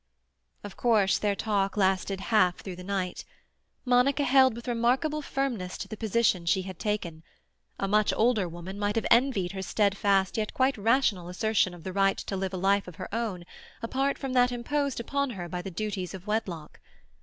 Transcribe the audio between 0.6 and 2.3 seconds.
Of course their talk lasted